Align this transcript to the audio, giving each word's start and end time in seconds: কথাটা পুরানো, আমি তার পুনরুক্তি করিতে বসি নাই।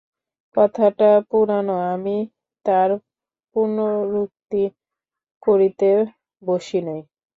কথাটা 0.57 1.09
পুরানো, 1.29 1.75
আমি 1.93 2.17
তার 2.65 2.89
পুনরুক্তি 3.55 4.63
করিতে 5.43 5.89
বসি 6.41 6.79
নাই। 6.87 7.01